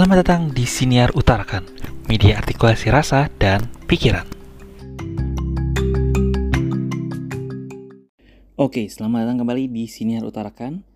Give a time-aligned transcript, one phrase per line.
[0.00, 1.60] Selamat datang di Siniar Utarakan,
[2.08, 4.24] media artikulasi rasa dan pikiran.
[8.56, 10.88] Oke, selamat datang kembali di Siniar Utarakan.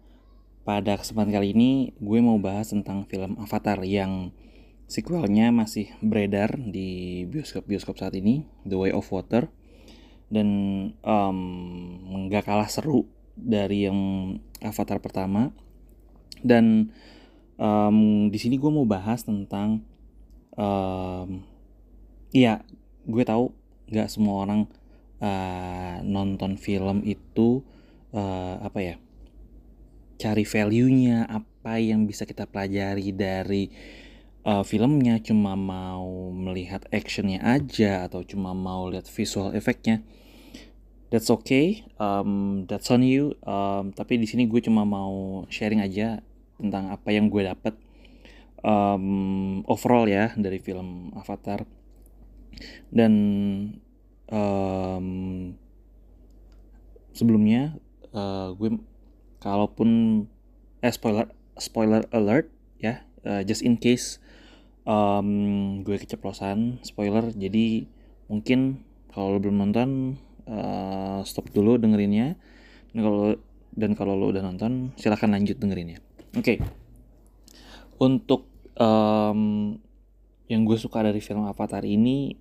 [0.65, 4.33] Pada kesempatan kali ini, gue mau bahas tentang film Avatar yang
[4.89, 9.53] sequelnya masih beredar di bioskop-bioskop saat ini, The Way of Water.
[10.33, 10.49] Dan
[11.05, 13.05] um, kalah seru
[13.37, 14.01] dari yang
[14.65, 15.53] Avatar pertama.
[16.41, 16.89] Dan
[17.59, 19.83] um, di sini gue mau bahas tentang
[20.57, 21.43] um,
[22.35, 22.63] iya
[23.05, 23.53] gue tahu
[23.91, 24.61] nggak semua orang
[25.21, 27.61] uh, nonton film itu
[28.15, 28.97] uh, apa ya
[30.15, 33.67] cari value-nya apa yang bisa kita pelajari dari
[34.47, 35.19] uh, filmnya.
[35.21, 40.07] Cuma mau melihat actionnya aja atau cuma mau lihat visual efeknya
[41.15, 41.87] that's okay.
[42.03, 43.39] Um, that's on you.
[43.47, 46.19] Um, tapi di sini gue cuma mau sharing aja
[46.65, 47.77] tentang apa yang gue dapet
[48.65, 51.69] um, overall ya dari film Avatar.
[52.89, 53.13] Dan
[54.33, 55.09] um,
[57.13, 57.77] sebelumnya
[58.17, 58.81] uh, gue
[59.39, 60.25] kalaupun
[60.81, 61.29] eh spoiler
[61.61, 62.49] spoiler alert
[62.81, 64.19] ya uh, just in case
[64.89, 67.87] um, gue keceplosan spoiler jadi
[68.33, 72.35] mungkin kalau lo belum nonton uh, stop dulu dengerinnya.
[72.95, 73.35] Dan kalau
[73.75, 75.99] dan kalau lo udah nonton silahkan lanjut dengerinnya
[76.35, 76.43] Oke.
[76.43, 76.59] Okay.
[78.03, 79.75] Untuk um,
[80.51, 82.37] yang gue suka dari film Avatar ini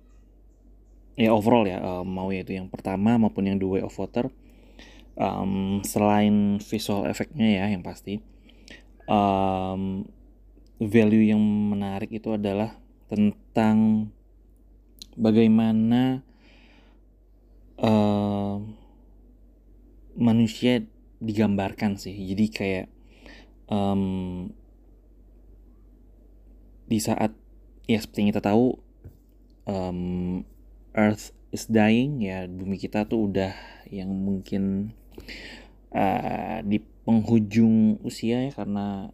[1.14, 4.34] ya overall ya um, mau yaitu yang pertama maupun yang The Way of Water
[5.14, 8.18] um, selain visual efeknya ya yang pasti
[9.06, 10.04] um,
[10.82, 12.74] value yang menarik itu adalah
[13.06, 14.10] tentang
[15.14, 16.26] bagaimana
[17.78, 18.58] uh,
[20.18, 20.82] manusia
[21.22, 22.86] digambarkan sih jadi kayak
[23.68, 24.50] um,
[26.84, 27.32] di saat
[27.88, 28.76] ya seperti yang kita tahu
[29.68, 30.40] um,
[30.94, 33.54] Earth is dying ya bumi kita tuh udah
[33.88, 34.94] yang mungkin
[35.94, 39.12] uh, di penghujung usia ya karena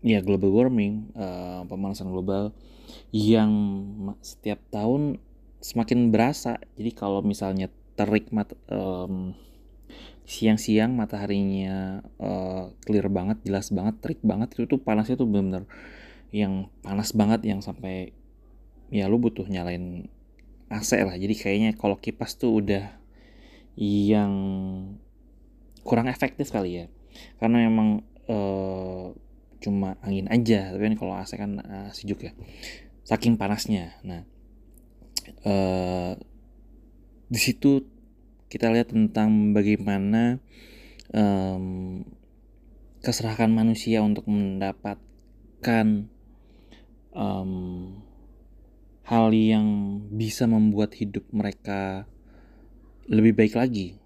[0.00, 2.52] ya global warming uh, pemanasan global
[3.14, 3.52] yang
[4.24, 5.20] setiap tahun
[5.60, 6.58] semakin berasa.
[6.74, 9.36] Jadi kalau misalnya terik mat um,
[10.28, 15.66] siang-siang mataharinya uh, clear banget jelas banget terik banget itu tuh panasnya tuh bener-bener
[16.30, 18.14] yang panas banget yang sampai
[18.90, 20.06] ya lu butuh nyalain
[20.70, 21.18] AC lah.
[21.18, 22.94] Jadi kayaknya kalau kipas tuh udah
[23.78, 24.32] yang
[25.82, 26.86] kurang efektif kali ya.
[27.42, 29.10] Karena memang uh,
[29.60, 32.32] cuma angin aja tapi kan kalau AC kan uh, sejuk ya.
[33.02, 33.98] Saking panasnya.
[34.06, 34.22] Nah
[35.42, 36.14] uh,
[37.30, 37.82] di situ
[38.50, 40.42] kita lihat tentang bagaimana
[41.14, 42.02] um,
[42.98, 46.10] keserahan manusia untuk mendapatkan
[47.14, 47.52] um,
[49.06, 49.66] hal yang
[50.10, 52.10] bisa membuat hidup mereka
[53.06, 54.02] lebih baik lagi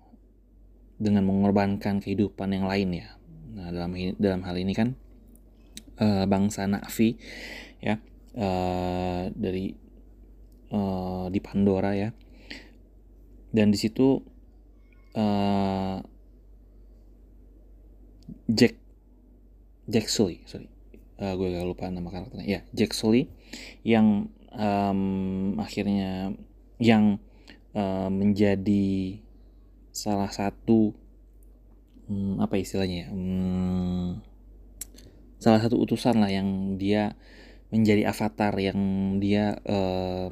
[1.01, 3.09] dengan mengorbankan kehidupan yang lain ya.
[3.57, 4.93] Nah dalam dalam hal ini kan
[6.05, 7.17] uh, bangsa Navi
[7.81, 7.97] ya
[8.37, 9.73] uh, dari
[10.69, 12.13] uh, di Pandora ya
[13.55, 14.34] dan di situ
[15.15, 15.99] uh,
[18.51, 18.77] Jack
[19.89, 20.69] Jack Sully sorry.
[21.15, 22.47] Uh, gue gak lupa nama karakternya.
[22.47, 23.31] Ya Jack Sully
[23.87, 26.35] yang um, akhirnya
[26.83, 27.23] yang
[27.75, 29.19] uh, menjadi
[29.95, 30.91] salah satu
[32.11, 33.09] um, apa istilahnya ya?
[33.15, 34.21] Um,
[35.39, 37.15] salah satu utusan lah yang dia
[37.69, 38.79] menjadi avatar yang
[39.19, 40.31] dia uh,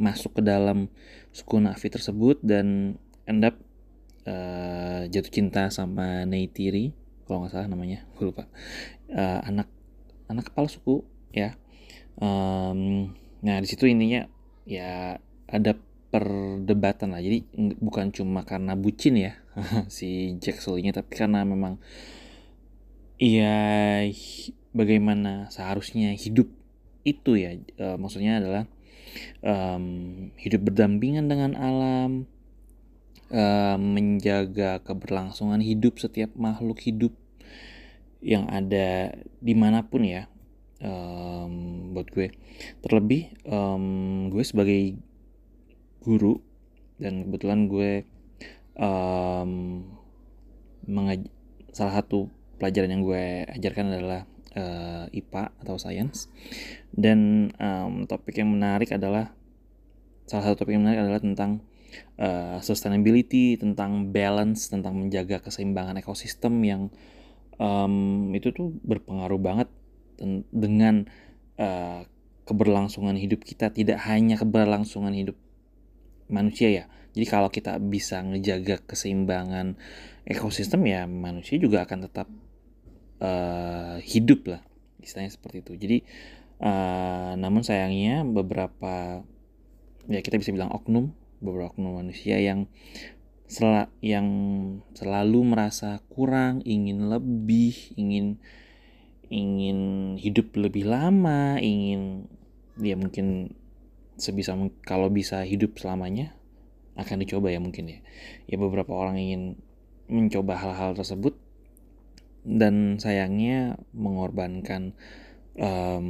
[0.00, 0.88] masuk ke dalam
[1.30, 2.96] suku Navi tersebut dan
[3.28, 3.60] end up
[4.30, 6.94] uh, jatuh cinta sama Neytiri
[7.26, 8.46] kalau nggak salah namanya gue lupa.
[9.10, 9.66] Uh, anak
[10.30, 11.02] anak kepala suku
[11.34, 11.58] ya.
[12.20, 14.30] Um, nah di situ intinya
[14.66, 15.18] ya
[15.50, 15.74] ada
[16.10, 17.22] perdebatan lah.
[17.22, 17.46] Jadi
[17.78, 19.38] bukan cuma karena bucin ya
[19.90, 21.82] si Jack Sully-nya tapi karena memang
[23.18, 24.06] ya
[24.70, 26.50] bagaimana seharusnya hidup
[27.02, 27.58] itu ya.
[27.78, 28.64] Uh, maksudnya adalah
[29.42, 32.30] um, hidup berdampingan dengan alam
[33.30, 37.14] uh, menjaga keberlangsungan hidup setiap makhluk hidup
[38.20, 40.28] yang ada di mana pun ya
[40.84, 42.28] um, buat gue.
[42.84, 45.00] Terlebih um, gue sebagai
[46.04, 46.40] guru
[47.00, 48.04] dan kebetulan gue
[48.76, 49.50] um,
[50.84, 51.32] mengaj-
[51.72, 52.28] salah satu
[52.60, 53.24] pelajaran yang gue
[53.56, 54.22] ajarkan adalah
[54.56, 56.28] uh, IPA atau Science.
[56.92, 59.32] Dan um, topik yang menarik adalah
[60.28, 61.64] salah satu topik yang menarik adalah tentang
[62.18, 66.82] uh, sustainability, tentang balance, tentang menjaga keseimbangan ekosistem yang
[67.60, 69.68] um, itu tuh berpengaruh banget
[70.52, 71.08] dengan
[71.60, 72.04] uh,
[72.48, 73.70] keberlangsungan hidup kita.
[73.70, 75.36] Tidak hanya keberlangsungan hidup
[76.30, 76.84] manusia ya.
[77.10, 79.74] Jadi kalau kita bisa ngejaga keseimbangan
[80.22, 82.28] ekosistem ya manusia juga akan tetap
[83.20, 84.62] uh, hidup lah.
[85.02, 85.72] Istilahnya seperti itu.
[85.74, 85.98] Jadi
[86.62, 89.24] uh, namun sayangnya beberapa
[90.06, 92.68] ya kita bisa bilang oknum beberapa manusia yang
[93.50, 94.28] sel yang
[94.94, 98.38] selalu merasa kurang ingin lebih ingin
[99.26, 102.30] ingin hidup lebih lama ingin
[102.78, 103.56] dia ya mungkin
[104.20, 104.54] sebisa
[104.86, 106.36] kalau bisa hidup selamanya
[107.00, 107.98] akan dicoba ya mungkin ya.
[108.46, 109.42] Ya beberapa orang ingin
[110.10, 111.38] mencoba hal-hal tersebut
[112.44, 114.96] dan sayangnya mengorbankan
[115.56, 116.08] um,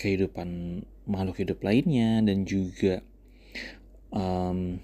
[0.00, 3.06] kehidupan makhluk hidup lainnya dan juga
[4.12, 4.78] um,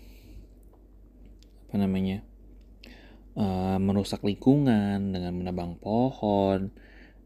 [1.69, 2.25] apa namanya?
[3.33, 6.69] Uh, merusak lingkungan dengan menebang pohon.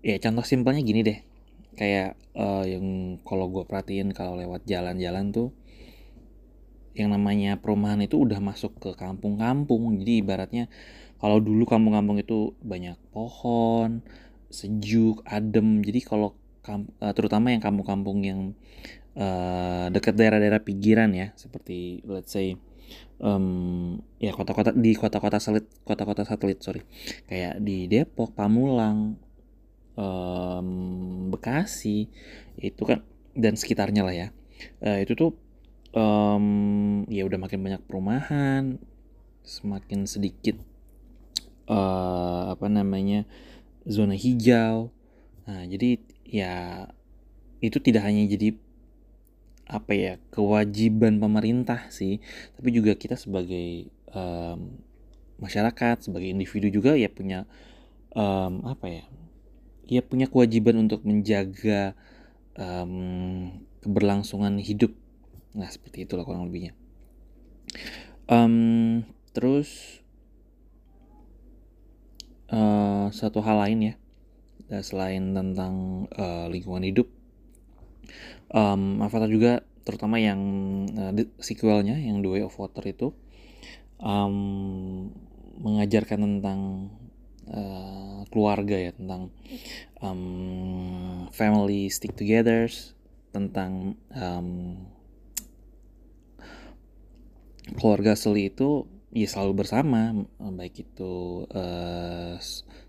[0.07, 1.19] Ya contoh simpelnya gini deh.
[1.77, 5.51] Kayak uh, yang kalau gue perhatiin kalau lewat jalan-jalan tuh
[6.97, 10.01] yang namanya perumahan itu udah masuk ke kampung-kampung.
[10.01, 10.73] Jadi ibaratnya
[11.21, 14.01] kalau dulu kampung-kampung itu banyak pohon
[14.49, 15.85] sejuk adem.
[15.85, 16.33] Jadi kalau
[16.71, 18.41] uh, terutama yang kampung-kampung yang
[19.17, 22.55] uh, dekat daerah-daerah pinggiran ya seperti let's say
[23.21, 26.85] um, ya kota-kota di kota-kota satelit kota-kota satelit sorry.
[27.27, 29.17] Kayak di Depok Pamulang
[29.97, 30.69] um,
[31.33, 32.09] Bekasi
[32.61, 33.03] itu kan
[33.37, 34.29] dan sekitarnya lah ya.
[34.81, 35.37] Uh, itu tuh
[35.93, 38.81] um, ya udah makin banyak perumahan
[39.47, 40.57] semakin sedikit
[41.69, 43.25] uh, apa namanya
[43.87, 44.91] zona hijau.
[45.47, 46.55] Nah jadi ya
[47.63, 48.59] itu tidak hanya jadi
[49.67, 52.23] apa ya kewajiban pemerintah sih.
[52.55, 54.79] Tapi juga kita sebagai um,
[55.43, 57.45] masyarakat sebagai individu juga ya punya
[58.17, 59.05] um, apa ya
[59.87, 61.95] ya punya kewajiban untuk menjaga
[62.59, 63.53] um,
[63.85, 64.91] keberlangsungan hidup.
[65.55, 66.75] Nah seperti itulah kurang lebihnya.
[68.27, 70.03] Um, terus
[72.51, 73.95] uh, satu hal lain ya,
[74.83, 77.07] selain tentang uh, lingkungan hidup,
[78.53, 80.41] um, Avatar juga terutama yang
[80.99, 83.15] uh, sequelnya yang The Way of Water itu
[84.03, 85.11] um,
[85.63, 86.61] mengajarkan tentang
[87.49, 89.31] uh, keluarga ya tentang
[90.03, 92.67] um, family stick together
[93.31, 94.81] tentang um,
[97.77, 102.37] keluarga Seli itu ya selalu bersama baik itu uh,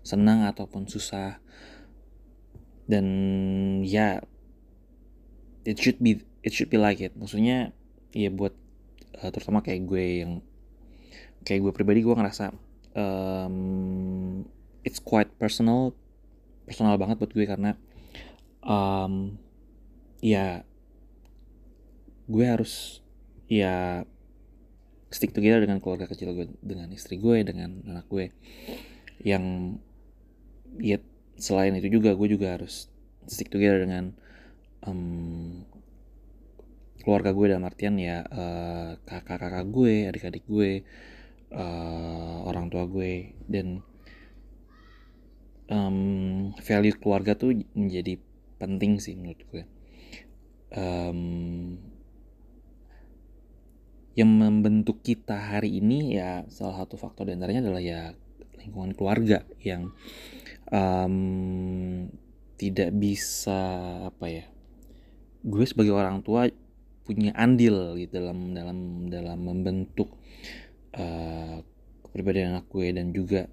[0.04, 1.40] senang ataupun susah.
[2.88, 3.06] Dan
[3.84, 4.24] ya
[5.68, 7.12] it should be it should be like it.
[7.12, 7.76] Maksudnya
[8.16, 8.56] ya buat
[9.20, 10.32] uh, terutama kayak gue yang
[11.44, 12.56] kayak gue pribadi gue ngerasa
[12.96, 14.48] um,
[14.80, 15.92] it's quite personal
[16.64, 17.76] personal banget buat gue karena
[18.64, 19.36] um,
[20.24, 20.64] ya
[22.28, 23.04] gue harus
[23.48, 24.04] ya
[25.08, 28.28] stick together dengan keluarga kecil gue dengan istri gue dengan anak gue
[29.24, 29.76] yang
[30.76, 31.00] ya
[31.40, 32.92] selain itu juga gue juga harus
[33.24, 34.12] stick together dengan
[34.84, 35.64] um,
[37.02, 40.84] keluarga gue dalam artian ya uh, kakak-kakak gue adik-adik gue
[41.54, 43.32] uh, orang tua gue.
[43.48, 43.80] Dan
[45.72, 48.20] um, value keluarga tuh menjadi
[48.58, 49.64] penting sih menurut gue.
[50.68, 51.80] Um,
[54.18, 58.10] yang membentuk kita hari ini ya salah satu faktor di antaranya adalah ya
[58.58, 59.94] lingkungan keluarga yang
[60.74, 62.10] um,
[62.58, 63.62] tidak bisa
[64.10, 64.44] apa ya
[65.44, 66.50] gue sebagai orang tua
[67.06, 70.12] punya andil gitu dalam dalam dalam membentuk
[70.98, 71.64] uh,
[72.04, 73.48] kepribadian anak gue dan juga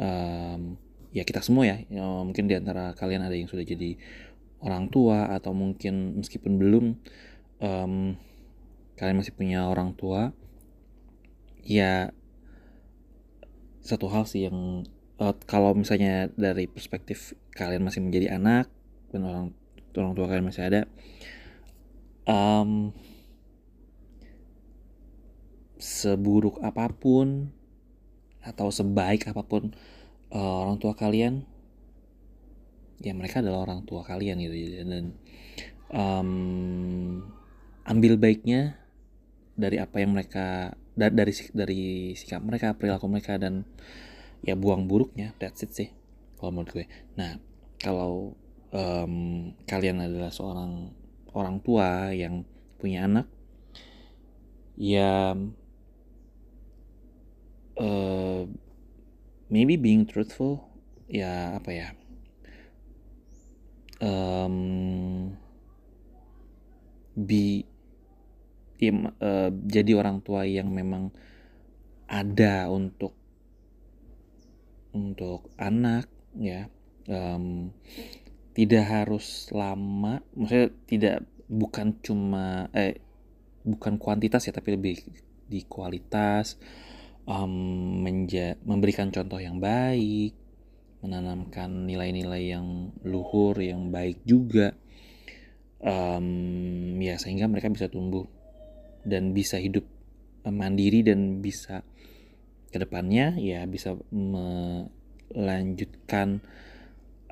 [0.00, 0.74] um,
[1.12, 3.94] ya kita semua ya, ya mungkin di antara kalian ada yang sudah jadi
[4.62, 6.84] orang tua atau mungkin meskipun belum
[7.60, 8.16] um,
[8.96, 10.32] kalian masih punya orang tua
[11.62, 12.10] ya
[13.82, 14.86] satu hal sih yang
[15.18, 18.70] uh, kalau misalnya dari perspektif kalian masih menjadi anak
[19.10, 19.46] dan orang
[20.00, 20.80] orang tua kalian masih ada.
[22.22, 22.94] Um,
[25.82, 27.50] seburuk apa pun
[28.38, 29.74] atau sebaik apa pun
[30.30, 31.42] uh, orang tua kalian
[33.02, 34.54] ya mereka adalah orang tua kalian gitu.
[34.86, 35.18] Dan
[35.90, 36.30] um,
[37.82, 38.78] ambil baiknya
[39.58, 41.82] dari apa yang mereka dari dari
[42.14, 43.66] sikap mereka perilaku mereka dan
[44.46, 45.34] ya buang buruknya.
[45.42, 45.90] That's it sih
[46.38, 46.86] kalau menurut gue.
[47.18, 47.42] Nah
[47.82, 48.38] kalau
[48.72, 49.14] um,
[49.68, 50.90] kalian adalah seorang
[51.36, 52.44] orang tua yang
[52.80, 53.26] punya anak
[54.74, 55.36] ya
[57.78, 58.42] uh,
[59.52, 60.64] maybe being truthful
[61.06, 61.88] ya apa ya
[64.00, 64.56] um,
[67.14, 67.68] be
[68.80, 71.12] ya, uh, jadi orang tua yang memang
[72.08, 73.14] ada untuk
[74.92, 76.68] untuk anak ya
[77.08, 77.72] um,
[78.52, 81.16] tidak harus lama maksudnya tidak
[81.48, 83.00] bukan cuma eh
[83.62, 84.96] bukan kuantitas ya tapi lebih
[85.48, 86.56] di kualitas
[87.28, 90.34] um, menja memberikan contoh yang baik
[91.02, 94.72] menanamkan nilai-nilai yang luhur yang baik juga
[95.82, 98.26] um, ya sehingga mereka bisa tumbuh
[99.02, 99.82] dan bisa hidup
[100.46, 101.82] mandiri dan bisa
[102.72, 103.98] ke depannya ya bisa
[105.34, 106.40] melanjutkan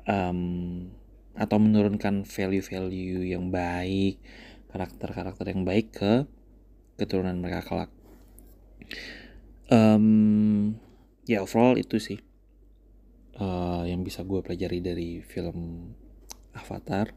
[0.05, 0.91] um,
[1.35, 4.19] atau menurunkan value-value yang baik
[4.71, 6.13] karakter-karakter yang baik ke
[6.95, 7.91] keturunan mereka kelak.
[9.71, 10.75] Um,
[11.27, 12.19] ya overall itu sih
[13.39, 15.91] uh, yang bisa gue pelajari dari film
[16.55, 17.11] Avatar.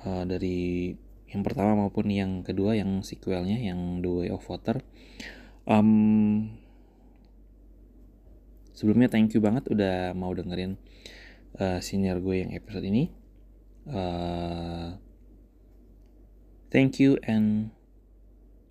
[0.00, 0.90] Uh, dari
[1.30, 4.82] yang pertama maupun yang kedua yang sequelnya yang The Way of Water.
[5.68, 6.58] Um,
[8.74, 10.80] sebelumnya thank you banget udah mau dengerin
[11.60, 13.12] uh, senior gue yang episode ini.
[13.84, 14.96] Uh,
[16.72, 17.70] thank you and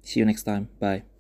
[0.01, 0.67] see you next time.
[0.81, 1.18] Bye